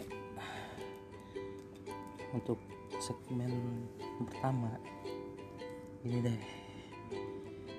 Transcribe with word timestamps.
ya. 0.00 0.04
Untuk 2.36 2.60
segmen 3.00 3.50
pertama 4.24 4.76
ini 6.04 6.20
deh. 6.20 6.40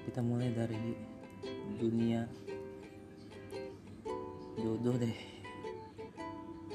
Kita 0.08 0.24
mulai 0.24 0.50
dari 0.52 0.98
dunia 1.78 2.26
jodoh 4.58 4.98
deh. 4.98 5.18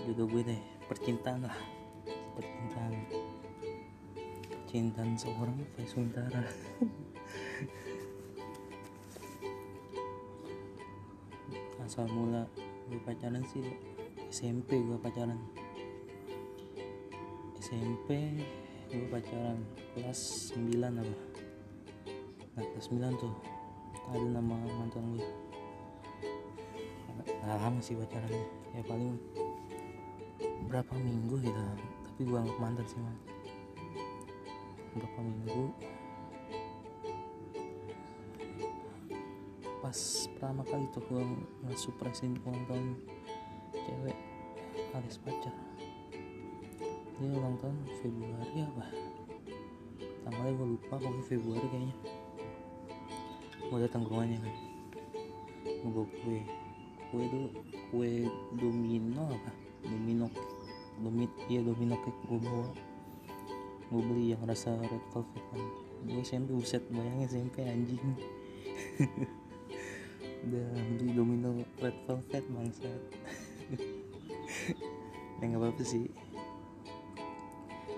Jodoh 0.07 0.27
gue 0.31 0.43
deh 0.47 0.63
percintaan 0.87 1.47
lah. 1.47 1.59
Percintaan. 2.39 2.93
Percintaan 4.49 5.11
seorang 5.21 5.59
Vaisuntara 5.77 6.49
asal 11.93 12.09
mula 12.09 12.49
gue 12.89 12.97
pacaran 13.05 13.45
sih 13.53 13.61
SMP 14.33 14.81
gue 14.81 14.97
pacaran. 14.97 15.37
SMP 17.61 18.41
gue 18.89 19.05
pacaran 19.13 19.61
kelas 19.93 20.49
9 20.57 20.81
apa? 20.81 21.17
Nah 22.57 22.65
kelas 22.65 22.89
9 22.89 23.13
tuh. 23.21 23.37
Ada 24.09 24.25
nama 24.33 24.57
mantan 24.57 25.21
gue 25.21 25.29
nggak 27.45 27.59
lama 27.61 27.77
sih 27.85 27.93
pacarannya. 27.93 28.47
Ya 28.73 28.81
paling 28.89 29.21
berapa 30.65 30.97
minggu 30.97 31.37
gitu. 31.45 31.61
Tapi 32.09 32.21
gue 32.25 32.39
anggap 32.41 32.57
mantan 32.57 32.89
sih 32.89 33.05
man 33.05 33.17
berapa 34.97 35.21
minggu? 35.21 35.65
Pas 39.85 40.01
pertama 40.33 40.65
kali 40.65 40.89
tuh 40.89 41.05
gue 41.05 41.21
nge-surprisein 41.69 42.41
ulang 42.49 42.65
tahun 42.65 42.97
cewek 43.87 44.17
alias 44.93 45.19
pacar. 45.25 45.55
Dia 47.19 47.29
ulang 47.39 47.57
tahun 47.63 47.77
Februari 48.03 48.57
apa? 48.67 48.85
Tanggalnya 50.23 50.53
gue 50.59 50.69
lupa 50.75 50.95
pokoknya 50.99 51.25
Februari 51.27 51.67
kayaknya. 51.71 51.97
Gue 53.69 53.79
datang 53.83 54.03
ke 54.05 54.11
rumahnya 54.11 54.39
kan. 54.43 54.55
Gue 55.65 55.91
bawa 55.91 56.09
kue. 56.23 56.41
Kue 57.11 57.23
itu 57.27 57.41
kue 57.91 58.11
domino 58.59 59.23
apa? 59.29 59.51
Domino 59.87 60.27
domit 61.03 61.33
iya 61.51 61.61
domino 61.65 61.95
cake 62.01 62.23
gue 62.27 62.41
bawa. 62.43 62.69
Gue 63.93 64.03
beli 64.03 64.25
yang 64.33 64.43
rasa 64.49 64.73
red 64.83 65.05
velvet 65.13 65.45
kan. 65.53 65.63
Gue 66.09 66.21
SMP 66.27 66.55
buset 66.55 66.83
bayangin 66.91 67.29
SMP 67.29 67.57
anjing. 67.67 68.03
Udah 70.43 70.69
beli 70.97 71.13
domino 71.15 71.55
red 71.79 71.97
velvet 72.09 72.45
bangsat 72.51 73.03
ya 75.41 75.45
nggak 75.45 75.61
apa-apa 75.61 75.83
sih. 75.83 76.07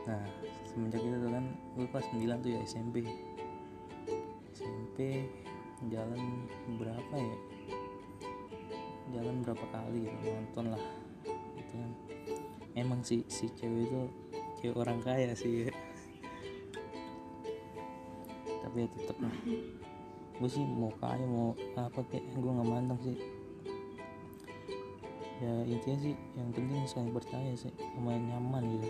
Nah 0.08 0.22
semenjak 0.68 1.02
itu 1.02 1.28
kan 1.30 1.44
gue 1.78 1.86
kelas 1.90 2.06
9 2.12 2.42
tuh 2.42 2.50
ya 2.50 2.60
SMP 2.66 2.94
SMP 4.54 5.28
jalan 5.90 6.48
berapa 6.78 7.14
ya? 7.14 7.36
Jalan 9.14 9.36
berapa 9.44 9.64
kali 9.70 10.08
gitu 10.08 10.26
nonton 10.30 10.64
lah 10.74 10.84
gitu 11.58 11.74
kan. 11.78 11.90
Emang 12.74 13.00
sih 13.06 13.22
si 13.30 13.46
cewek 13.54 13.86
itu 13.86 14.00
cewek 14.58 14.76
orang 14.78 14.98
kaya 15.02 15.34
sih. 15.34 15.68
Ya. 15.68 15.74
tapi 18.74 18.80
ya 18.80 18.88
tetep 18.90 19.16
gue 20.34 20.50
sih 20.50 20.66
mau 20.66 20.90
kaya 20.98 21.22
mau 21.30 21.54
apa 21.78 22.02
kayak 22.10 22.26
gue 22.34 22.50
nggak 22.50 22.66
mandang 22.66 22.98
sih 23.06 23.14
ya 25.42 25.52
intinya 25.66 25.98
sih 25.98 26.14
yang 26.38 26.48
penting 26.54 26.86
saling 26.86 27.10
percaya 27.10 27.50
sih 27.58 27.72
sama 27.74 28.14
nyaman 28.14 28.62
gitu. 28.78 28.88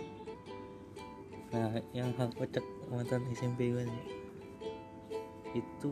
Nah 1.55 1.79
yang 1.95 2.13
hal 2.19 2.29
kocak 2.35 2.65
mantan 2.91 3.25
SMP 3.33 3.73
gue 3.73 3.85
sih 3.85 4.03
itu 5.55 5.91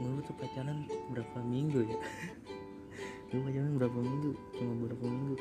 gue 0.00 0.22
tuh 0.24 0.36
pacaran 0.40 0.88
berapa 1.12 1.38
minggu 1.44 1.84
ya? 1.84 1.98
Gue 3.30 3.46
pacaran 3.46 3.78
berapa 3.78 3.94
minggu? 3.94 4.32
Cuma 4.58 4.74
berapa 4.88 5.04
minggu. 5.06 5.36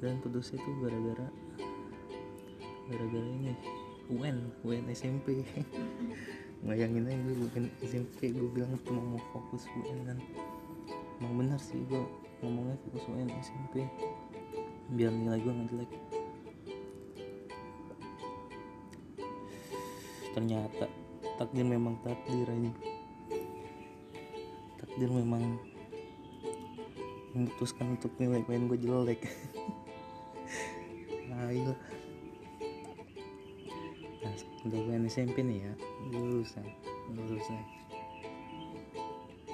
Dan 0.00 0.22
putusnya 0.24 0.56
tuh 0.62 0.72
gara-gara 0.80 1.28
gara-gara 2.88 3.28
ini 3.28 3.52
UN 4.12 4.52
UN 4.66 4.84
SMP 4.92 5.40
bayangin 6.66 7.08
aja 7.08 7.18
gue 7.24 7.34
UN 7.48 7.66
SMP 7.82 8.34
gue 8.34 8.48
bilang 8.52 8.76
cuma 8.84 9.00
mau 9.16 9.22
fokus 9.32 9.64
UN 9.80 9.98
kan 10.06 10.18
emang 11.22 11.38
bener 11.38 11.60
sih 11.62 11.78
gue 11.86 12.02
ngomongnya 12.42 12.74
fokus 12.82 13.06
UN 13.06 13.30
SMP 13.38 13.86
biar 14.90 15.14
nilai 15.14 15.38
gue 15.38 15.54
nggak 15.54 15.70
jelek. 15.70 15.90
Ternyata 20.34 20.90
takdir 21.38 21.62
memang 21.62 21.94
takdir 22.02 22.50
aja 22.50 22.72
takdir 24.82 25.14
memang 25.14 25.62
memutuskan 27.38 27.94
untuk 27.94 28.10
nilai 28.18 28.42
main 28.50 28.66
gue 28.66 28.82
jelek. 28.82 29.22
Ayo 31.46 31.70
nah 34.26 34.34
udah 34.66 34.80
gue 34.90 34.94
SMP 35.06 35.38
nih 35.46 35.70
ya. 35.70 35.72
Lulusan 36.10 36.66
lulusan 37.14 37.62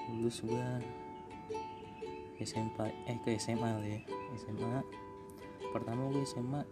lulus 0.08 0.40
gue 0.40 0.68
SMP 2.38 2.78
eh 3.06 3.18
ke 3.22 3.34
SMA 3.38 3.68
ya. 3.82 4.00
SMA 4.38 4.82
pertama 5.74 6.08
gue 6.08 6.22
SMA 6.24 6.62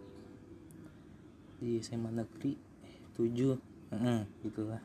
di 1.59 1.81
SMA 1.81 2.13
negeri 2.13 2.55
7 3.17 3.77
Heeh, 3.87 4.21
gitulah. 4.43 4.83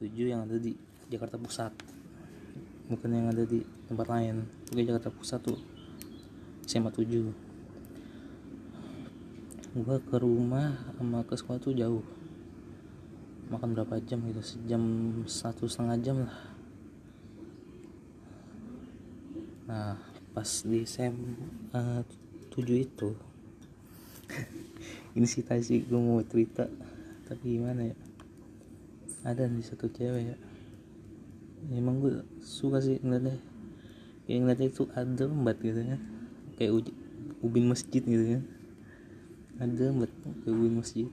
Tujuh 0.00 0.32
yang 0.32 0.48
ada 0.48 0.56
di 0.56 0.72
Jakarta 1.12 1.36
Pusat. 1.36 1.76
Bukan 2.88 3.10
yang 3.12 3.28
ada 3.28 3.44
di 3.44 3.60
tempat 3.84 4.08
lain. 4.08 4.48
Oke 4.72 4.80
Jakarta 4.80 5.12
Pusat 5.12 5.40
tuh. 5.52 5.60
SMA 6.64 6.88
7 6.88 7.44
gua 9.76 10.00
ke 10.00 10.16
rumah 10.16 10.72
sama 10.96 11.20
ke 11.28 11.36
sekolah 11.36 11.60
tuh 11.60 11.76
jauh. 11.76 12.00
Makan 13.52 13.76
berapa 13.76 14.00
jam 14.08 14.24
gitu? 14.24 14.40
Sejam 14.40 14.82
satu 15.28 15.68
setengah 15.68 16.00
jam 16.00 16.16
lah 16.24 16.55
nah 19.66 19.98
pas 20.30 20.46
di 20.62 20.86
SMA 20.86 22.04
7 22.52 22.62
itu. 22.76 23.10
Ini 25.16 25.24
sih 25.24 25.40
tadi 25.40 25.80
gue 25.80 25.96
mau 26.00 26.20
cerita. 26.24 26.68
Tapi 27.24 27.56
gimana 27.56 27.88
ya? 27.88 27.96
Ada 29.24 29.48
nih 29.48 29.64
satu 29.64 29.88
cewek 29.88 30.22
ya. 30.32 30.36
Emang 31.72 31.98
gue 32.04 32.20
suka 32.44 32.84
sih 32.84 33.00
ngeliatnya. 33.00 33.40
Kayak 34.28 34.38
ngeliatnya 34.44 34.68
itu 34.70 34.84
adem 34.92 35.32
banget 35.40 35.58
gitu 35.64 35.80
ya. 35.82 35.98
Kayak 36.60 36.72
uj- 36.76 36.96
ubin 37.40 37.64
masjid 37.66 38.02
gitu 38.04 38.24
ya. 38.36 38.40
Adem 39.56 40.04
banget 40.04 40.12
kayak 40.44 40.52
ubin 40.52 40.74
masjid. 40.78 41.08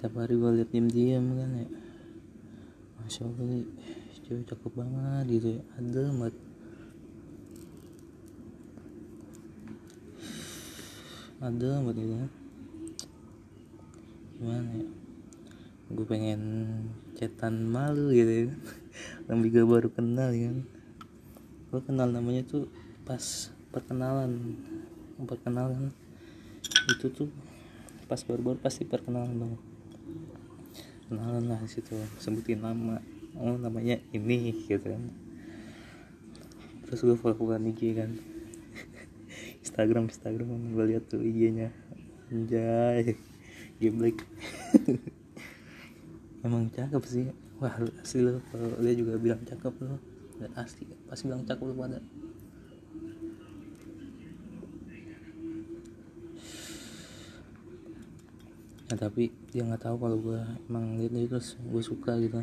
Tiap 0.00 0.12
hari 0.18 0.34
gue 0.40 0.50
liat 0.56 0.68
diam-diam 0.72 1.24
kan 1.36 1.50
ya. 1.52 1.68
Masya 2.96 3.28
allah 3.28 3.60
cewek 4.24 4.44
cakep 4.48 4.72
banget 4.72 5.24
gitu 5.30 5.48
ya. 5.60 5.62
Adem 5.78 6.16
banget 6.16 6.36
banget 11.42 11.98
gitu 11.98 12.14
ya 12.14 12.26
gimana 14.42 14.70
ya? 14.74 14.86
Gue 15.94 16.06
pengen 16.08 16.42
cetan 17.14 17.70
malu 17.70 18.10
gitu 18.10 18.50
ya. 18.50 18.54
Orang 19.30 19.46
juga 19.46 19.60
baru 19.62 19.88
kenal 19.94 20.34
ya. 20.34 20.50
Gue 21.70 21.80
kenal 21.86 22.10
namanya 22.10 22.42
tuh 22.42 22.66
pas 23.06 23.22
perkenalan. 23.70 24.58
Perkenalan 25.22 25.94
itu 26.90 27.06
tuh 27.14 27.30
pas 28.10 28.18
baru-baru 28.18 28.58
pasti 28.58 28.82
perkenalan 28.82 29.46
dong. 29.46 29.54
Kenalan 31.06 31.46
lah 31.46 31.62
situ 31.70 31.94
sebutin 32.18 32.66
nama. 32.66 32.98
Oh 33.38 33.54
namanya 33.54 34.02
ini 34.10 34.66
gitu 34.66 34.82
kan. 34.82 35.06
Terus 36.90 36.98
gue 37.06 37.14
follow-followan 37.14 37.70
IG 37.70 37.94
kan 37.94 38.10
Instagram 39.62 40.10
Instagram 40.10 40.74
gue 40.74 40.84
lihat 40.90 41.06
tuh 41.06 41.22
IG-nya. 41.22 41.70
Anjay 42.34 43.14
geblek. 43.78 44.18
Emang 46.46 46.66
cakep 46.74 47.02
sih. 47.06 47.26
Wah 47.62 47.78
asli 48.02 48.26
lo 48.26 48.42
kalau 48.50 48.74
dia 48.82 48.94
juga 48.98 49.14
bilang 49.22 49.38
cakep 49.46 49.74
lo 49.86 50.02
dan 50.42 50.50
asli. 50.58 50.90
Pasti 51.06 51.30
bilang 51.30 51.46
cakep 51.46 51.62
lo 51.62 51.74
pada. 51.78 52.02
Ya 58.90 58.94
tapi 58.98 59.30
dia 59.54 59.62
nggak 59.62 59.82
tahu 59.86 59.96
kalau 60.02 60.18
gue 60.18 60.40
emang 60.66 60.98
lihat 60.98 61.14
dia 61.14 61.30
terus 61.30 61.54
gue 61.58 61.82
suka 61.86 62.18
gitu. 62.18 62.42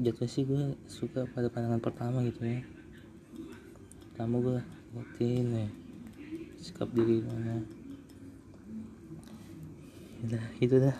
Jatuh 0.00 0.30
sih 0.30 0.46
gue 0.46 0.78
suka 0.86 1.26
pada 1.34 1.50
pandangan 1.50 1.82
pertama 1.82 2.22
gitu 2.22 2.46
ya. 2.46 2.62
Pertama 4.14 4.38
gue 4.38 4.62
liatin 5.20 5.46
ya 5.54 5.79
sikap 6.60 6.92
diri 6.92 7.24
mana 7.24 7.64
udah 10.20 10.44
itu 10.60 10.76
dah. 10.76 10.96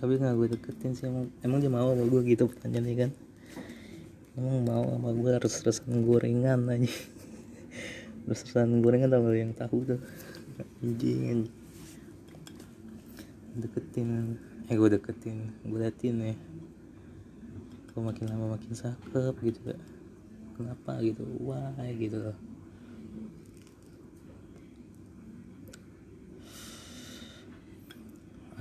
Tapi 0.00 0.16
nggak 0.16 0.34
gue 0.40 0.48
deketin 0.56 0.96
sih 0.96 1.04
emang 1.04 1.28
emang 1.44 1.60
dia 1.60 1.68
mau 1.68 1.92
sama 1.92 2.08
gue 2.08 2.20
gitu 2.32 2.48
pertanyaannya 2.48 2.94
kan? 2.96 3.10
Emang 4.40 4.64
mau 4.64 4.84
sama 4.88 5.12
gue 5.12 5.30
harus 5.36 5.54
resan 5.60 6.00
gorengan 6.08 6.64
aja 6.72 6.88
terus 8.24 8.40
resan 8.48 8.80
gorengan 8.80 9.12
tau 9.12 9.28
yang 9.36 9.52
tahu 9.52 9.84
tuh? 9.84 10.00
Anjing. 10.80 11.44
Deketin. 13.60 14.40
Eh 14.72 14.76
gue 14.80 14.88
deketin. 14.96 15.52
Gue 15.68 15.84
liatin 15.84 16.16
ya. 16.24 16.36
Gue 17.92 18.00
makin 18.00 18.32
lama 18.32 18.56
makin 18.56 18.72
cakep 18.72 19.34
gitu 19.44 19.58
gak 19.68 19.80
kenapa 20.56 21.04
gitu? 21.04 21.20
Wah 21.44 21.76
gitu 22.00 22.16
loh 22.16 22.53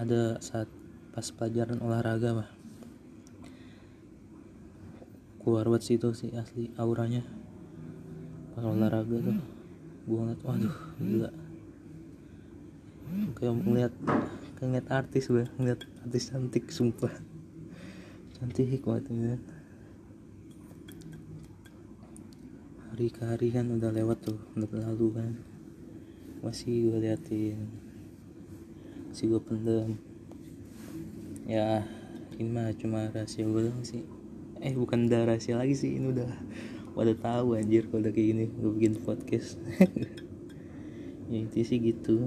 ada 0.04 0.36
saat 0.44 0.68
pas 1.16 1.24
pelajaran 1.32 1.80
olahraga 1.80 2.36
mah 2.36 2.50
keluar 5.44 5.68
buat 5.68 5.84
situ 5.84 6.16
sih 6.16 6.32
asli 6.36 6.72
auranya. 6.80 7.24
Pas 8.56 8.64
olahraga 8.64 9.20
tuh 9.20 9.38
gue 10.04 10.18
ngeliat 10.20 10.42
waduh 10.44 10.76
gila. 11.00 11.32
Kayak 13.36 13.54
ngeliat 13.64 13.94
kayak 14.56 14.68
ngeliat 14.72 14.88
artis 14.92 15.28
gue 15.28 15.48
ngeliat 15.60 15.84
artis 16.04 16.32
cantik 16.32 16.72
sumpah. 16.72 17.12
Cantik 18.40 18.84
banget 18.84 19.40
hari 22.94 23.08
ke 23.10 23.22
hari 23.26 23.48
kan 23.52 23.68
udah 23.74 23.90
lewat 23.90 24.24
tuh 24.24 24.40
udah 24.56 24.68
berlalu 24.68 25.08
kan. 25.16 25.32
Masih 26.40 26.92
gue 26.92 27.00
liatin 27.04 27.93
masih 29.14 29.30
gue 29.30 29.42
pendem. 29.46 29.94
Ya 31.46 31.86
ini 32.34 32.50
mah 32.50 32.74
cuma 32.74 33.14
rahasia 33.14 33.46
gue 33.46 33.70
doang 33.70 33.86
sih. 33.86 34.02
Eh 34.58 34.74
bukan 34.74 35.06
udah 35.06 35.30
rahasia 35.30 35.54
lagi 35.54 35.78
sih 35.78 36.02
ini 36.02 36.10
udah 36.10 36.34
pada 36.98 37.14
tahu 37.14 37.54
anjir 37.54 37.86
kalau 37.94 38.02
udah 38.02 38.10
kayak 38.10 38.28
gini 38.34 38.46
gue 38.50 38.72
bikin 38.74 38.98
podcast. 39.06 39.62
Ya 41.30 41.46
itu 41.46 41.62
sih 41.62 41.78
gitu. 41.78 42.26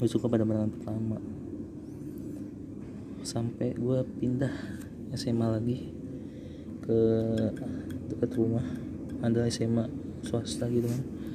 Gue 0.00 0.08
suka 0.08 0.32
pada 0.32 0.48
pandangan 0.48 0.72
pertama. 0.72 1.20
Sampai 3.20 3.76
gue 3.76 4.00
pindah 4.16 4.52
SMA 5.12 5.44
lagi 5.44 5.92
ke 6.88 6.98
dekat 8.16 8.32
rumah. 8.32 8.64
Ada 9.20 9.52
SMA 9.52 9.92
swasta 10.24 10.72
gitu 10.72 10.88
kan 10.88 11.25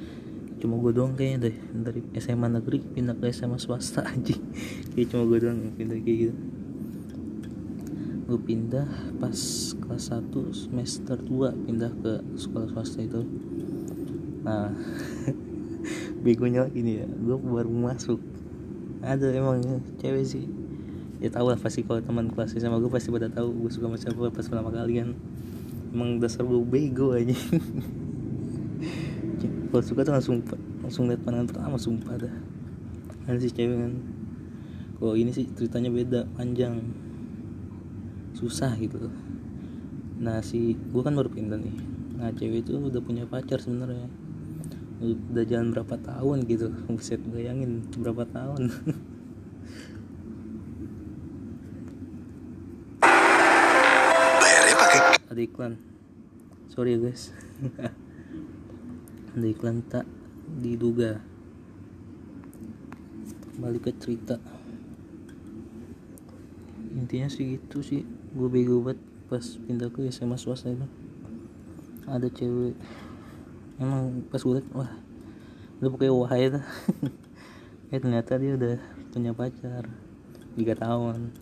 cuma 0.62 0.78
gue 0.78 0.94
doang 0.94 1.18
kayaknya 1.18 1.50
deh. 1.50 1.56
Dari 1.74 2.00
SMA 2.22 2.46
negeri 2.46 2.78
pindah 2.78 3.18
ke 3.18 3.34
SMA 3.34 3.58
swasta 3.58 4.06
aja 4.14 4.38
kayak 4.94 5.06
cuma 5.10 5.26
gue 5.26 5.38
doang 5.42 5.58
yang 5.58 5.74
pindah 5.74 5.98
kayak 5.98 6.18
gitu. 6.30 6.34
Gue 8.30 8.38
pindah 8.38 8.86
pas 9.18 9.34
kelas 9.74 10.14
1 10.14 10.30
semester 10.54 11.18
2 11.18 11.66
pindah 11.66 11.90
ke 11.98 12.12
sekolah 12.38 12.70
swasta 12.70 13.02
itu. 13.02 13.26
Nah 14.46 14.70
begonya 16.22 16.70
nih 16.70 17.02
ya 17.02 17.06
gue 17.10 17.36
baru 17.42 17.66
masuk. 17.66 18.22
Ada 19.02 19.34
emang 19.34 19.58
cewek 19.98 20.22
sih. 20.22 20.46
Ya 21.18 21.34
tau 21.34 21.50
lah 21.50 21.58
pasti 21.58 21.82
kalau 21.82 21.98
teman 21.98 22.30
kelas 22.30 22.54
sama 22.54 22.78
gue 22.78 22.86
pasti 22.86 23.10
pada 23.10 23.26
tahu 23.26 23.66
gue 23.66 23.70
suka 23.74 23.90
sama 23.90 23.98
siapa 23.98 24.30
pas 24.30 24.46
pertama 24.46 24.70
kali 24.70 25.02
kan. 25.02 25.18
Emang 25.90 26.22
dasar 26.22 26.46
gue 26.46 26.62
bego 26.62 27.18
aja 27.18 27.34
kalau 29.72 29.80
suka 29.80 30.04
tuh 30.04 30.12
langsung 30.12 30.44
langsung 30.84 31.08
lihat 31.08 31.24
pandangan 31.24 31.48
pertama 31.48 31.80
sumpah 31.80 32.20
dah. 32.20 32.34
Ada 33.24 33.40
si 33.40 33.48
cewek 33.56 33.72
kan. 33.72 33.92
Kalau 35.00 35.16
ini 35.16 35.32
sih 35.32 35.48
ceritanya 35.48 35.88
beda 35.88 36.28
panjang. 36.36 36.76
Susah 38.36 38.76
gitu. 38.76 39.08
Nah 40.20 40.44
si 40.44 40.76
gue 40.76 41.00
kan 41.00 41.16
baru 41.16 41.32
pindah 41.32 41.56
nih. 41.56 41.72
Nah 42.20 42.28
cewek 42.36 42.68
itu 42.68 42.76
udah 42.76 43.00
punya 43.00 43.24
pacar 43.24 43.64
sebenarnya. 43.64 44.12
Udah 45.00 45.44
jalan 45.48 45.72
berapa 45.72 45.96
tahun 46.04 46.44
gitu. 46.44 46.68
Buset 46.92 47.24
bayangin 47.32 47.88
berapa 47.96 48.28
tahun. 48.28 48.68
Ada 55.32 55.40
iklan. 55.40 55.80
Sorry 56.68 56.96
ya 56.96 57.04
guys 57.04 57.32
ada 59.32 59.48
iklan 59.48 59.80
tak 59.88 60.04
diduga. 60.60 61.24
Kembali 63.56 63.78
ke 63.80 63.96
cerita. 63.96 64.36
Intinya 66.92 67.32
sih 67.32 67.56
gitu 67.56 67.80
sih. 67.80 68.04
Gue 68.36 68.52
bego 68.52 68.84
banget 68.84 69.00
pas 69.32 69.44
pindah 69.64 69.88
ke 69.88 70.04
SMA 70.12 70.36
swasta 70.36 70.68
itu. 70.68 70.84
Ada 72.04 72.28
cewek. 72.28 72.76
Emang 73.80 74.20
pas 74.28 74.44
gue 74.44 74.60
liat 74.60 74.68
wah 74.76 74.92
udah 75.80 75.90
pokoknya 75.90 76.12
wah 76.12 76.32
ya 76.36 76.48
dah. 76.60 76.66
eh 77.92 77.98
ternyata 77.98 78.36
dia 78.36 78.52
udah 78.52 78.76
punya 79.16 79.32
pacar. 79.32 79.88
Tiga 80.60 80.76
tahun. 80.76 81.32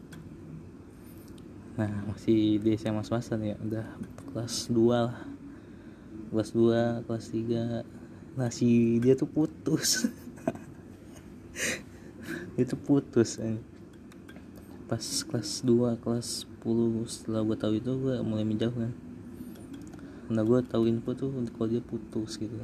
Nah 1.74 2.06
masih 2.06 2.62
di 2.62 2.78
SMA 2.78 3.02
swasta 3.02 3.34
nih 3.34 3.54
ya. 3.54 3.56
Udah 3.58 3.86
kelas 4.30 4.70
2 4.70 4.78
lah 4.94 5.29
kelas 6.30 6.50
2 6.54 7.06
kelas 7.06 7.24
3 7.34 8.38
nah 8.38 8.48
si 8.48 8.98
dia 9.02 9.18
tuh 9.18 9.26
putus. 9.26 10.06
Itu 12.62 12.78
putus 12.78 13.42
eh. 13.42 13.58
pas 14.86 15.02
kelas 15.02 15.62
2 15.62 16.02
kelas 16.02 16.46
10 16.62 17.06
setelah 17.06 17.46
gue 17.46 17.56
tahu 17.58 17.72
itu 17.78 17.90
gue 17.94 18.14
mulai 18.26 18.42
menjauh 18.42 18.74
kan. 18.74 18.90
Nah 20.34 20.42
gue 20.42 20.58
tahu 20.66 20.90
info 20.90 21.14
tuh 21.14 21.30
kalau 21.54 21.70
dia 21.70 21.78
putus 21.78 22.38
gitu. 22.42 22.54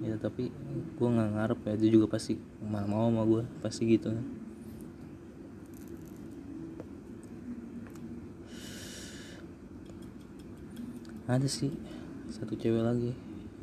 Ya 0.00 0.16
tapi 0.16 0.48
gue 0.96 1.08
nggak 1.08 1.30
ngarep 1.36 1.60
ya. 1.68 1.74
Dia 1.76 1.90
juga 1.92 2.08
pasti 2.08 2.40
mau 2.64 3.12
sama 3.12 3.22
gue 3.28 3.44
pasti 3.60 3.84
gitu 3.84 4.16
kan 4.16 4.39
ada 11.30 11.46
sih 11.46 11.70
satu 12.26 12.58
cewek 12.58 12.82
lagi 12.82 13.14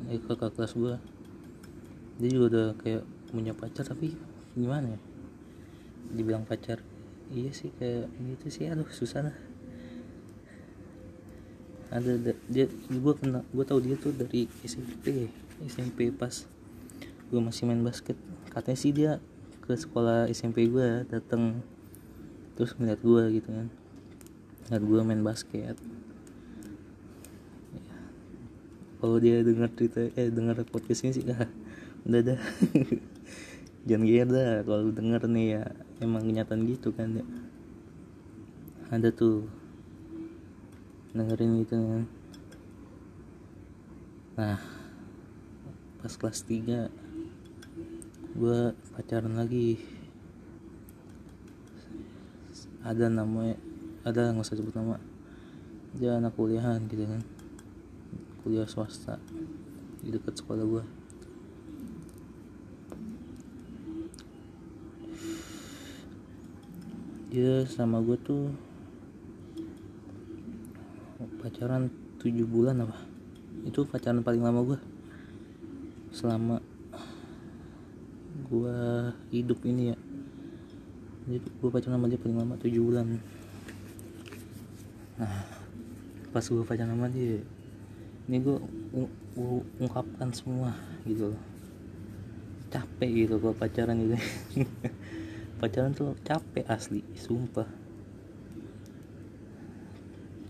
eh, 0.08 0.16
kakak 0.24 0.56
kelas 0.56 0.72
gue 0.72 0.96
dia 2.18 2.28
juga 2.32 2.44
udah 2.50 2.66
kayak 2.80 3.02
punya 3.28 3.52
pacar 3.52 3.84
tapi 3.84 4.16
gimana 4.58 4.96
ya? 4.96 5.00
Dibilang 6.10 6.42
pacar 6.48 6.80
iya 7.30 7.52
sih 7.54 7.70
kayak 7.78 8.08
gitu 8.16 8.46
sih. 8.50 8.64
Aduh 8.66 8.88
susah 8.90 9.30
lah. 9.30 9.36
Ada 11.94 12.18
da- 12.20 12.42
dia 12.50 12.66
gue 12.90 13.14
kenal 13.16 13.46
gue 13.54 13.64
tahu 13.64 13.80
dia 13.80 13.96
tuh 13.96 14.12
dari 14.12 14.50
SMP 14.66 15.30
SMP 15.62 16.10
pas 16.10 16.32
gue 17.30 17.40
masih 17.40 17.68
main 17.70 17.80
basket. 17.84 18.18
Katanya 18.50 18.78
sih 18.80 18.90
dia 18.90 19.12
ke 19.62 19.76
sekolah 19.76 20.26
SMP 20.32 20.66
gue 20.66 21.04
datang 21.06 21.60
terus 22.58 22.74
ngeliat 22.74 22.98
gue 22.98 23.22
gitu 23.38 23.48
kan. 23.52 23.68
Ngeliat 24.68 24.84
gue 24.84 25.00
main 25.06 25.22
basket 25.22 25.76
Ya. 27.68 27.94
Kalau 28.98 29.22
dia 29.22 29.46
dengar 29.46 29.70
cerita 29.78 30.10
eh 30.18 30.26
dengar 30.26 30.58
podcast 30.66 31.06
ini 31.06 31.14
sih 31.14 31.24
ah, 31.30 31.46
udah 32.02 32.34
dah. 32.34 32.40
Jangan 33.88 34.04
gitu 34.04 34.34
dah 34.34 34.66
kalau 34.66 34.90
denger 34.90 35.22
nih 35.30 35.46
ya 35.54 35.64
emang 36.02 36.26
kenyataan 36.26 36.66
gitu 36.66 36.90
kan 36.90 37.14
ya. 37.14 37.24
Ada 38.90 39.14
tuh 39.14 39.46
dengerin 41.14 41.64
gitu 41.64 41.74
kan 41.78 42.04
nah 44.38 44.54
pas 45.98 46.14
kelas 46.14 46.46
3 46.46 46.86
gue 48.38 48.60
pacaran 48.94 49.34
lagi. 49.34 49.82
Ada 52.86 53.10
namanya 53.10 53.58
ada 54.06 54.30
nggak 54.30 54.46
usah 54.46 54.54
sebut 54.54 54.74
nama. 54.78 55.02
Dia 55.98 56.22
anak 56.22 56.38
kuliahan 56.38 56.86
gitu 56.86 57.02
kan 57.02 57.37
kuliah 58.48 58.64
swasta 58.64 59.20
di 60.00 60.08
dekat 60.08 60.40
sekolah 60.40 60.64
gue 60.64 60.84
dia 67.28 67.68
sama 67.68 68.00
gue 68.00 68.16
tuh 68.16 68.48
pacaran 71.44 71.92
7 72.24 72.32
bulan 72.48 72.88
apa? 72.88 72.96
Itu 73.68 73.84
pacaran 73.84 74.24
paling 74.24 74.40
lama 74.40 74.64
gue 74.64 74.78
selama 76.08 76.64
gue 78.48 78.76
hidup 79.28 79.60
ini 79.68 79.92
ya. 79.92 79.96
Jadi 81.28 81.44
gue 81.52 81.68
pacaran 81.68 82.00
sama 82.00 82.08
dia 82.08 82.16
paling 82.16 82.40
lama 82.40 82.56
7 82.56 82.80
bulan. 82.80 83.12
Nah 85.20 85.36
pas 86.32 86.44
gue 86.48 86.64
pacaran 86.64 86.96
sama 86.96 87.12
dia 87.12 87.44
ini 88.28 88.44
gue 88.44 88.60
ungkapkan 89.80 90.28
semua 90.36 90.76
gitu 91.08 91.32
loh. 91.32 91.42
Capek 92.68 93.24
gitu 93.24 93.40
kalau 93.40 93.56
pacaran 93.56 93.96
gitu. 94.04 94.20
Pacaran 95.64 95.96
tuh 95.96 96.12
capek 96.20 96.68
asli 96.68 97.00
sumpah. 97.16 97.64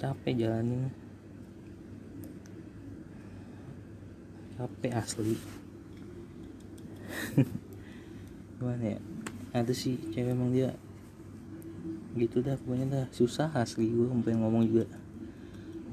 Capek 0.02 0.34
jalanin. 0.34 0.90
Capek 4.58 4.92
asli. 4.98 5.38
Gimana 8.58 8.98
ya? 8.98 8.98
Ada 9.54 9.70
sih 9.70 10.02
cewek 10.10 10.34
emang 10.34 10.50
dia 10.50 10.74
gitu 12.18 12.42
dah 12.42 12.58
pokoknya 12.58 12.86
dah. 12.90 13.06
Susah 13.14 13.54
asli 13.54 13.86
gue 13.86 14.10
pengen 14.26 14.42
ngomong 14.42 14.66
juga. 14.66 14.90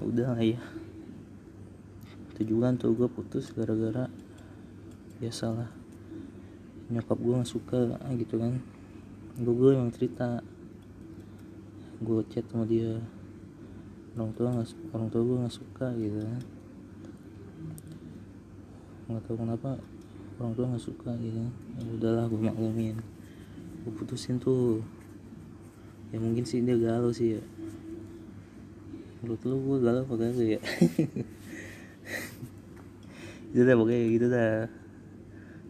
Udah 0.01 0.33
lah 0.33 0.41
ya 0.41 0.57
tujuan 2.35 2.75
tuh 2.75 2.91
gue 2.91 3.07
putus 3.07 3.51
gara-gara 3.55 4.11
biasalah 5.23 5.85
nyokap 6.85 7.17
gue 7.17 7.33
nggak 7.33 7.49
suka 7.49 7.79
gitu 8.13 8.35
kan. 8.37 8.53
Gue 9.41 9.53
gue 9.57 9.69
emang 9.73 9.89
cerita. 9.89 10.41
Gue 11.97 12.21
chat 12.29 12.45
sama 12.45 12.69
dia. 12.69 13.01
Orang 14.15 14.31
tua 14.37 14.53
nggak 14.53 14.69
orang 14.93 15.07
tua 15.09 15.21
gue 15.25 15.37
nggak 15.41 15.55
suka 15.55 15.87
gitu 15.97 16.17
kan. 16.21 16.41
Nggak 19.09 19.23
tahu 19.25 19.35
kenapa 19.37 19.69
orang 20.35 20.53
tua 20.53 20.65
nggak 20.67 20.83
suka 20.83 21.11
gitu 21.17 21.39
ya 21.41 21.49
udahlah 21.97 22.25
gue 22.29 22.39
maklumin. 22.39 22.97
Gue 23.81 23.93
putusin 23.97 24.37
tuh. 24.37 24.85
Ya 26.13 26.21
mungkin 26.21 26.45
sih 26.45 26.61
dia 26.61 26.77
galau 26.77 27.09
sih 27.09 27.39
ya. 27.39 27.41
Menurut 29.25 29.41
lu 29.41 29.57
gue 29.57 29.77
galau 29.81 30.05
apa 30.05 30.13
gak 30.21 30.37
ya 30.37 30.61
itu 33.55 33.63
dah 33.63 33.75
pokoknya 33.79 33.99
gitu 34.11 34.27
dah. 34.27 34.67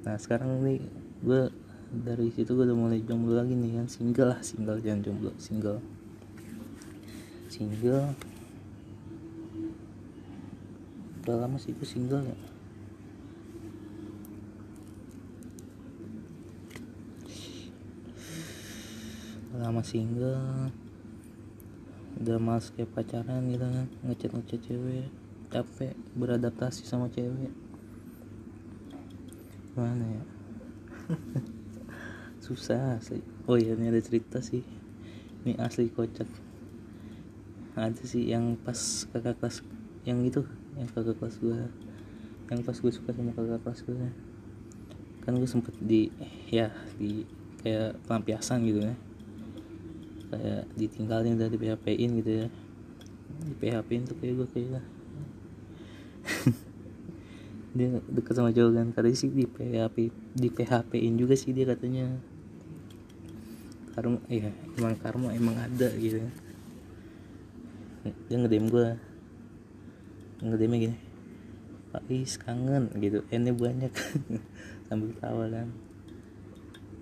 Nah 0.10 0.18
sekarang 0.18 0.58
nih 0.66 0.82
gue 1.22 1.54
dari 1.94 2.34
situ 2.34 2.58
gue 2.58 2.66
udah 2.66 2.74
mulai 2.74 2.98
jomblo 3.06 3.38
lagi 3.38 3.54
nih 3.54 3.78
kan. 3.78 3.86
Single 3.86 4.34
lah 4.34 4.42
single 4.42 4.82
jangan 4.82 5.06
jomblo 5.06 5.30
single. 5.38 5.78
Single. 7.46 8.18
Udah 11.22 11.36
lama 11.46 11.62
sih 11.62 11.78
gue 11.78 11.86
single 11.86 12.26
ya. 12.26 12.38
Lama 19.62 19.86
single. 19.86 20.74
Udah 22.18 22.42
males 22.42 22.74
kayak 22.74 22.90
pacaran 22.98 23.46
gitu 23.54 23.62
kan 23.62 23.88
ngechat 24.10 24.34
ngechat 24.34 24.60
cewek. 24.66 25.14
Capek 25.54 25.94
beradaptasi 26.18 26.82
sama 26.90 27.14
cewek 27.14 27.54
mana 29.76 30.06
ya? 30.08 30.24
Susah 32.46 33.00
sih 33.04 33.36
oh 33.46 33.58
iya 33.58 33.78
ini 33.78 33.90
ada 33.90 34.02
cerita 34.02 34.42
sih. 34.42 34.66
Ini 35.46 35.62
asli 35.62 35.90
kocak. 35.94 36.26
Ada 37.78 38.04
sih 38.08 38.26
yang 38.26 38.58
pas 38.58 39.06
kakak 39.14 39.38
kelas 39.38 39.62
yang 40.08 40.24
itu 40.26 40.42
yang 40.78 40.90
kakak 40.90 41.18
kelas 41.20 41.38
gue 41.42 41.60
yang 42.46 42.62
pas 42.62 42.78
gue 42.78 42.94
suka 42.94 43.10
sama 43.14 43.34
kakak 43.34 43.62
kelas 43.66 43.82
gue 43.86 44.10
kan 45.26 45.34
gue 45.34 45.50
sempet 45.50 45.74
di 45.82 46.14
ya 46.54 46.70
di 47.02 47.26
kayak 47.62 47.98
pelampiasan 48.06 48.66
gitu 48.66 48.86
ya. 48.86 48.96
Kayak 50.30 50.64
ditinggalin 50.78 51.38
udah 51.38 51.50
di 51.50 51.58
PHP 51.58 51.86
in 51.98 52.12
gitu 52.22 52.32
ya. 52.46 52.48
Di 53.46 53.54
PHP 53.58 53.90
in 53.94 54.04
tuh 54.06 54.18
kayak 54.22 54.34
gue 54.42 54.48
kayak 54.54 54.86
dia 57.76 58.00
deket 58.08 58.34
sama 58.34 58.56
kan. 58.56 58.88
Katanya 58.96 59.18
sih 59.20 59.30
di 59.30 59.44
PHP 59.44 59.96
di 60.34 60.50
PHP 60.50 60.92
in 61.04 61.20
juga 61.20 61.36
sih 61.36 61.52
dia 61.52 61.68
katanya. 61.68 62.08
Karma 63.92 64.20
iya 64.32 64.52
emang 64.80 64.96
karma 65.00 65.30
emang 65.36 65.56
ada 65.60 65.92
gitu. 66.00 66.24
Dia 68.32 68.38
ngedem 68.40 68.72
gue 68.72 68.88
ngedemnya 70.44 70.78
gini 70.90 70.98
Pak 71.92 72.04
Is 72.12 72.40
kangen 72.40 72.92
gitu. 73.00 73.28
Ini 73.28 73.52
banyak. 73.52 73.92
Sambil 74.88 75.12
tawa 75.20 75.52
kan. 75.52 75.68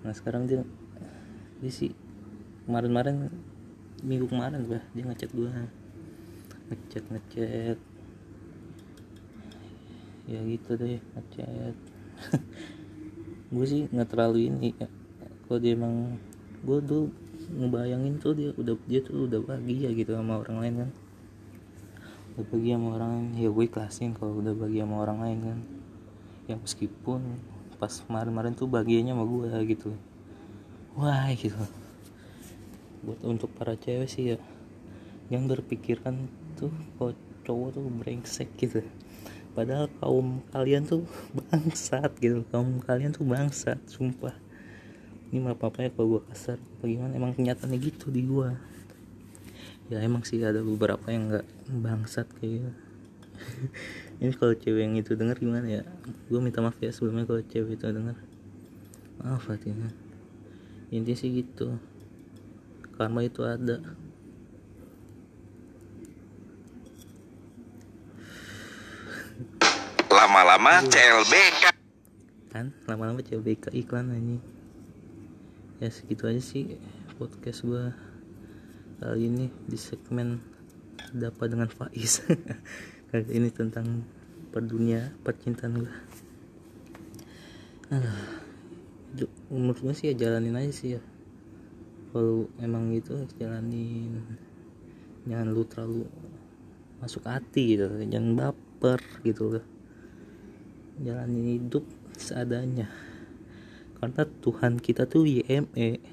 Nah 0.02 0.14
sekarang 0.14 0.50
dia 0.50 0.66
dia 1.62 1.72
sih 1.72 1.96
kemarin-kemarin 2.68 3.32
minggu 4.04 4.28
kemarin 4.28 4.68
bah 4.68 4.84
dia 4.92 5.04
ngechat 5.08 5.32
gue 5.32 5.52
ngechat 6.68 7.04
ngechat 7.08 7.80
ya 10.24 10.40
gitu 10.48 10.80
deh 10.80 11.00
ngechat 11.00 11.76
gue 13.54 13.66
sih 13.70 13.86
nggak 13.92 14.10
terlalu 14.10 14.50
ini 14.50 14.70
ya. 14.74 14.88
kalau 15.46 15.60
dia 15.62 15.78
emang 15.78 16.18
gue 16.64 16.80
tuh 16.88 17.12
ngebayangin 17.54 18.18
tuh 18.18 18.34
dia 18.34 18.50
udah 18.56 18.76
dia 18.88 19.00
tuh 19.04 19.28
udah 19.28 19.40
bahagia 19.44 19.92
gitu 19.94 20.16
sama 20.16 20.40
orang 20.40 20.58
lain 20.64 20.76
kan. 20.86 20.90
Udah 22.34 22.46
bahagia 22.50 22.74
sama 22.80 22.90
orang 22.98 23.10
lain. 23.14 23.28
Ya 23.38 23.50
gue 23.52 23.64
ikhlasin 23.68 24.12
kalau 24.16 24.40
udah 24.40 24.54
bahagia 24.56 24.84
sama 24.88 24.96
orang 25.04 25.20
lain 25.22 25.40
kan. 25.44 25.60
Yang 26.50 26.60
meskipun 26.66 27.22
pas 27.78 27.94
kemarin-kemarin 28.08 28.54
tuh 28.56 28.68
bahagianya 28.72 29.14
sama 29.14 29.26
gue 29.28 29.48
gitu. 29.76 29.92
Wah 30.96 31.28
gitu. 31.36 31.60
Buat 33.04 33.20
untuk 33.28 33.52
para 33.54 33.76
cewek 33.76 34.08
sih 34.08 34.34
ya 34.34 34.40
yang 35.32 35.48
berpikirkan 35.48 36.30
tuh 36.60 36.72
kalau 37.00 37.16
cowok 37.48 37.70
tuh 37.80 37.84
brengsek 37.90 38.50
gitu 38.60 38.84
padahal 39.54 39.90
kaum 40.02 40.42
kalian 40.52 40.86
tuh 40.86 41.06
bangsat 41.38 42.12
gitu. 42.20 42.46
Kaum 42.50 42.82
kalian 42.84 43.14
tuh 43.14 43.26
bangsat 43.26 43.80
sumpah. 43.90 44.36
Ini 45.34 45.42
apa 45.50 45.70
apa 45.70 45.86
ya 45.86 45.90
kalau 45.90 46.18
gue 46.18 46.22
kasar. 46.30 46.62
Bagaimana 46.82 47.18
emang 47.18 47.34
kenyataannya 47.34 47.80
gitu 47.82 48.14
di 48.14 48.22
gue 48.26 48.74
ya 49.92 50.00
emang 50.00 50.24
sih 50.24 50.40
ada 50.40 50.64
beberapa 50.64 51.04
yang 51.12 51.30
nggak 51.30 51.48
bangsat 51.84 52.28
kayak 52.40 52.52
gitu. 52.62 52.72
ini 54.24 54.32
kalau 54.38 54.56
cewek 54.56 54.82
yang 54.86 54.96
itu 54.96 55.14
denger 55.14 55.38
gimana 55.38 55.68
ya? 55.68 55.84
Gue 56.32 56.40
minta 56.40 56.64
maaf 56.64 56.80
ya 56.80 56.90
sebelumnya 56.90 57.28
kalau 57.28 57.44
cewek 57.44 57.78
itu 57.78 57.86
denger. 57.86 58.18
Maaf 59.22 59.46
hatinya 59.52 59.92
intinya 60.94 61.18
sih 61.18 61.30
gitu. 61.42 61.82
Karma 62.94 63.26
itu 63.26 63.42
ada 63.42 63.82
lama-lama 70.24 70.80
CLBK 70.88 71.76
kan 72.56 72.72
lama-lama 72.88 73.20
CLBK 73.20 73.76
iklan 73.76 74.08
aja 74.08 74.40
ya 75.84 75.90
segitu 75.92 76.32
aja 76.32 76.40
sih 76.40 76.80
podcast 77.20 77.68
gua 77.68 77.92
kali 79.04 79.28
ini 79.28 79.52
di 79.68 79.76
segmen 79.76 80.40
dapat 81.12 81.52
dengan 81.52 81.68
Faiz. 81.68 82.24
Kali 83.12 83.28
ini 83.36 83.52
tentang 83.52 84.08
perdunia 84.50 85.12
percintaan 85.22 85.84
gua. 85.84 85.94
Aduh, 87.92 89.30
menurut 89.52 89.84
gue 89.84 89.94
sih 89.94 90.10
ya 90.10 90.16
jalanin 90.16 90.56
aja 90.56 90.72
sih 90.72 90.90
ya. 90.96 91.02
Kalau 92.16 92.48
emang 92.64 92.96
gitu 92.96 93.28
jalanin. 93.38 94.24
Jangan 95.28 95.52
lu 95.52 95.68
terlalu 95.68 96.08
masuk 97.04 97.28
hati 97.28 97.76
gitu 97.76 97.92
jangan 98.08 98.40
baper 98.40 99.04
gitu 99.28 99.60
loh 99.60 99.73
jalanin 101.02 101.58
hidup 101.58 101.86
seadanya. 102.18 102.92
Karena 103.98 104.28
Tuhan 104.44 104.78
kita 104.84 105.08
tuh 105.08 105.24
YME 105.26 106.04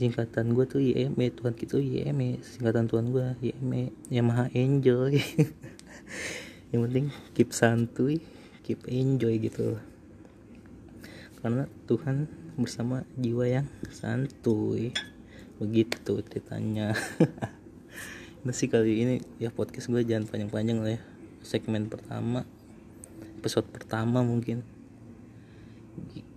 singkatan 0.00 0.56
gue 0.56 0.64
tuh 0.64 0.80
YME 0.80 1.28
Tuhan 1.36 1.52
kita 1.52 1.76
tuh 1.76 1.84
YME 1.84 2.40
singkatan 2.40 2.88
Tuhan 2.88 3.12
gue 3.12 3.52
YME 3.52 3.92
yang 4.08 4.32
maha 4.32 4.48
enjoy 4.56 5.20
yang 6.72 6.88
penting 6.88 7.12
keep 7.36 7.52
santuy 7.52 8.16
keep 8.64 8.86
enjoy 8.86 9.36
gitu. 9.36 9.76
Karena 11.42 11.66
Tuhan 11.90 12.30
bersama 12.54 13.02
jiwa 13.18 13.50
yang 13.50 13.66
santuy. 13.90 14.94
Begitu 15.58 16.22
ceritanya. 16.22 16.94
Nah 18.40 18.56
sih 18.56 18.72
kali 18.72 19.04
ini 19.04 19.14
ya 19.36 19.52
podcast 19.52 19.92
gue 19.92 20.00
jangan 20.00 20.24
panjang-panjang 20.24 20.80
lah 20.80 20.96
ya. 20.96 21.00
Segmen 21.44 21.92
pertama 21.92 22.48
episode 23.40 23.68
pertama 23.68 24.20
mungkin. 24.20 24.64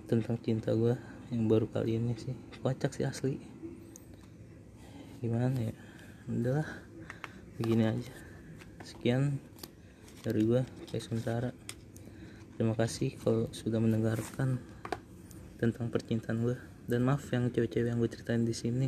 Tentang 0.07 0.37
cinta 0.39 0.75
gue 0.75 0.93
yang 1.33 1.49
baru 1.49 1.67
kali 1.67 1.97
ini 1.97 2.13
sih. 2.15 2.35
Kocak 2.61 2.93
sih 2.93 3.07
asli. 3.07 3.41
Gimana 5.23 5.55
ya? 5.57 5.75
Udahlah. 6.29 6.69
Begini 7.59 7.87
aja. 7.87 8.13
Sekian 8.83 9.39
dari 10.23 10.43
gue 10.47 10.61
kayak 10.91 11.03
sementara. 11.03 11.49
Terima 12.55 12.77
kasih 12.77 13.17
kalau 13.19 13.49
sudah 13.49 13.81
mendengarkan 13.81 14.61
tentang 15.57 15.87
percintaan 15.89 16.43
gue 16.43 16.57
dan 16.85 17.01
maaf 17.07 17.23
yang 17.31 17.47
cewek-cewek 17.49 17.89
yang 17.89 17.99
gue 17.99 18.11
ceritain 18.11 18.43
di 18.43 18.55
sini. 18.55 18.87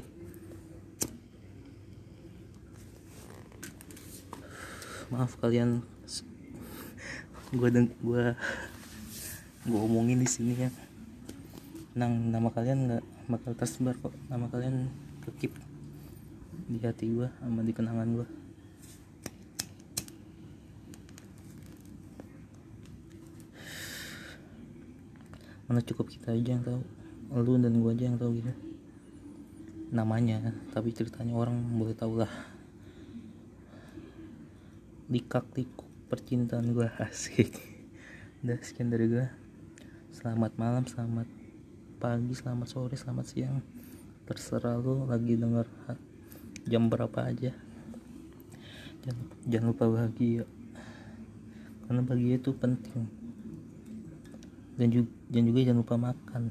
Maaf 5.10 5.40
kalian 5.40 5.86
gue 7.54 7.70
gue 8.02 8.24
gue 9.66 9.80
omongin 9.82 10.18
di 10.18 10.30
sini 10.30 10.54
ya. 10.58 10.70
Nang 11.94 12.34
nama 12.34 12.50
kalian 12.50 12.90
nggak 12.90 13.04
bakal 13.30 13.52
tersebar 13.54 13.94
kok. 14.02 14.14
Nama 14.30 14.50
kalian 14.50 14.90
kekip 15.26 15.54
di 16.66 16.82
hati 16.82 17.06
gue 17.14 17.30
sama 17.38 17.62
di 17.62 17.70
kenangan 17.70 18.10
gue 18.10 18.28
mana 25.66 25.82
cukup 25.82 26.10
kita 26.10 26.34
aja 26.34 26.58
yang 26.58 26.64
tahu. 26.66 26.82
Lu 27.42 27.58
dan 27.58 27.78
gue 27.78 27.92
aja 27.94 28.06
yang 28.10 28.18
tahu 28.18 28.38
gitu. 28.42 28.54
Namanya 29.94 30.54
tapi 30.74 30.94
ceritanya 30.94 31.38
orang 31.38 31.58
boleh 31.78 31.94
tahu 31.94 32.22
lah. 32.22 32.32
Likak 35.10 35.46
likuk 35.54 35.85
percintaan 36.06 36.70
gue 36.70 36.86
asik. 37.10 37.58
Udah 38.46 38.62
sekian 38.62 38.94
dari 38.94 39.10
gue 39.10 39.26
selamat 40.16 40.56
malam 40.56 40.88
selamat 40.88 41.28
pagi 41.98 42.34
selamat 42.38 42.68
sore 42.70 42.94
selamat 42.94 43.26
siang. 43.26 43.58
Terserah 44.26 44.78
lu 44.78 45.06
lagi 45.10 45.38
denger 45.38 45.66
jam 46.66 46.90
berapa 46.90 47.20
aja. 47.26 47.54
Jangan, 49.06 49.26
jangan 49.46 49.68
lupa 49.70 49.86
bahagia. 49.90 50.44
Karena 51.86 52.02
bahagia 52.02 52.42
itu 52.42 52.52
penting. 52.58 53.06
Dan 54.76 54.88
juga, 54.90 55.10
dan 55.30 55.42
juga 55.46 55.60
jangan 55.62 55.80
lupa 55.86 55.96
makan. 56.02 56.44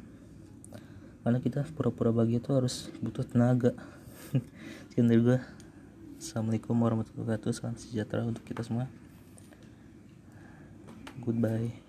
Karena 1.27 1.39
kita 1.43 1.67
pura-pura 1.75 2.15
bahagia 2.15 2.39
itu 2.39 2.51
harus 2.55 2.95
butuh 3.03 3.27
tenaga. 3.27 3.75
Sekian 4.91 5.11
dari 5.11 5.23
gue 5.23 5.39
Assalamualaikum 6.23 6.79
warahmatullahi 6.79 7.37
wabarakatuh. 7.37 7.53
Salam 7.53 7.77
sejahtera 7.77 8.23
untuk 8.23 8.47
kita 8.47 8.63
semua 8.63 8.87
goodbye 11.25 11.84